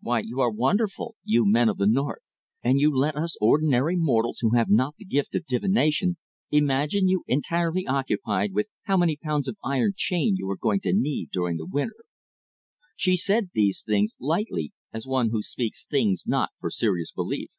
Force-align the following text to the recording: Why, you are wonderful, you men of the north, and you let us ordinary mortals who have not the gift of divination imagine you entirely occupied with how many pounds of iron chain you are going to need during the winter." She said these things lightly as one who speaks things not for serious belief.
Why, 0.00 0.20
you 0.20 0.38
are 0.38 0.48
wonderful, 0.52 1.16
you 1.24 1.44
men 1.44 1.68
of 1.68 1.76
the 1.76 1.88
north, 1.88 2.22
and 2.62 2.78
you 2.78 2.96
let 2.96 3.16
us 3.16 3.36
ordinary 3.40 3.96
mortals 3.96 4.38
who 4.38 4.50
have 4.54 4.70
not 4.70 4.94
the 4.96 5.04
gift 5.04 5.34
of 5.34 5.44
divination 5.44 6.18
imagine 6.52 7.08
you 7.08 7.24
entirely 7.26 7.84
occupied 7.88 8.52
with 8.52 8.68
how 8.82 8.96
many 8.96 9.16
pounds 9.16 9.48
of 9.48 9.56
iron 9.64 9.94
chain 9.96 10.36
you 10.36 10.48
are 10.50 10.56
going 10.56 10.78
to 10.82 10.92
need 10.92 11.30
during 11.32 11.56
the 11.56 11.66
winter." 11.66 12.04
She 12.94 13.16
said 13.16 13.50
these 13.54 13.82
things 13.82 14.16
lightly 14.20 14.72
as 14.92 15.04
one 15.04 15.30
who 15.30 15.42
speaks 15.42 15.84
things 15.84 16.26
not 16.28 16.50
for 16.60 16.70
serious 16.70 17.10
belief. 17.10 17.50